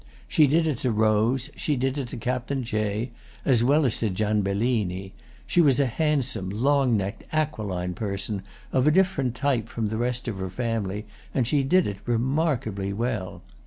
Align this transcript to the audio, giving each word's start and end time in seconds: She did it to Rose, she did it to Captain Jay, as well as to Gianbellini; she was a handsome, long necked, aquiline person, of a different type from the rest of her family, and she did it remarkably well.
She 0.27 0.47
did 0.47 0.65
it 0.65 0.79
to 0.79 0.89
Rose, 0.91 1.51
she 1.55 1.75
did 1.75 1.95
it 1.95 2.07
to 2.07 2.17
Captain 2.17 2.63
Jay, 2.63 3.11
as 3.45 3.63
well 3.63 3.85
as 3.85 3.99
to 3.99 4.09
Gianbellini; 4.09 5.11
she 5.45 5.61
was 5.61 5.79
a 5.79 5.85
handsome, 5.85 6.49
long 6.49 6.97
necked, 6.97 7.23
aquiline 7.31 7.93
person, 7.93 8.41
of 8.71 8.87
a 8.87 8.91
different 8.91 9.35
type 9.35 9.69
from 9.69 9.89
the 9.89 9.97
rest 9.97 10.27
of 10.27 10.39
her 10.39 10.49
family, 10.49 11.05
and 11.35 11.45
she 11.47 11.61
did 11.61 11.85
it 11.85 11.97
remarkably 12.07 12.91
well. 12.91 13.43